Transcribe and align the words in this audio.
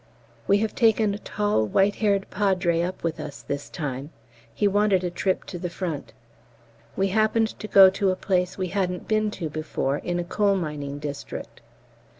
We 0.47 0.57
have 0.65 0.73
taken 0.73 1.13
a 1.13 1.19
tall 1.19 1.63
white 1.67 1.97
haired 1.97 2.25
Padre 2.31 2.81
up 2.81 3.03
with 3.03 3.19
us 3.19 3.43
this 3.43 3.69
time: 3.69 4.09
he 4.51 4.67
wanted 4.67 5.03
a 5.03 5.11
trip 5.11 5.43
to 5.43 5.59
the 5.59 5.69
Front. 5.69 6.11
We 6.95 7.09
happened 7.09 7.49
to 7.59 7.67
go 7.67 7.91
to 7.91 8.09
a 8.09 8.15
place 8.15 8.57
we 8.57 8.69
hadn't 8.69 9.07
been 9.07 9.29
to 9.37 9.47
before, 9.47 9.99
in 9.99 10.17
a 10.17 10.23
coal 10.23 10.55
mining 10.55 10.97
district. 10.97 11.61